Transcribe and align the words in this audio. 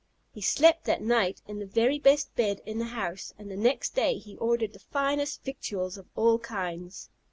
He 0.31 0.41
slept 0.41 0.85
that 0.85 1.03
night 1.03 1.43
in 1.47 1.59
the 1.59 1.65
very 1.67 1.99
best 1.99 2.35
bed 2.35 2.63
in 2.65 2.79
the 2.79 2.85
house, 2.85 3.35
and 3.37 3.51
the 3.51 3.55
next 3.55 3.91
day 3.93 4.17
he 4.17 4.35
ordered 4.37 4.73
the 4.73 4.79
finest 4.79 5.43
victuals 5.43 5.95
of 5.95 6.07
all 6.15 6.39
kinds. 6.39 7.11